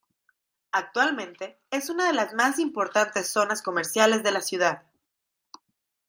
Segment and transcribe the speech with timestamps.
[0.71, 4.81] Actualmente es una de las más importantes zonas comerciales de la ciudad.